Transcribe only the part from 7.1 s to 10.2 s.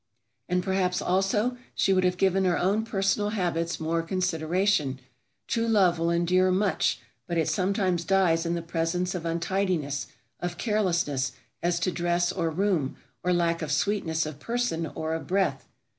but it sometimes dies in the presence of untidiness,